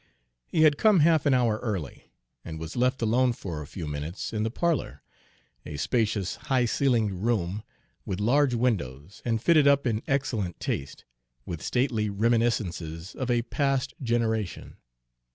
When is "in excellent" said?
9.85-10.59